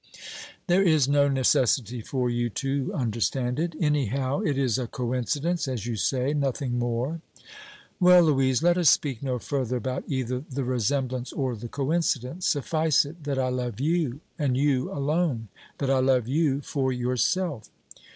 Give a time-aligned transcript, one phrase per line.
[0.65, 3.75] "There is no necessity for you to understand it.
[3.79, 7.21] Anyhow, it is a coincidence, as you say nothing more."
[7.99, 12.47] "Well, Louise, let us speak no further about either the resemblance or the coincidence.
[12.47, 17.69] Suffice it that I love you, and you alone that I love you for yourself."